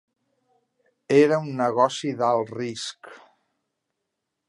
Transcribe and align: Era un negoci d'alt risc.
Era 1.17 1.37
un 1.43 1.53
negoci 1.61 2.15
d'alt 2.23 2.57
risc. 2.57 3.15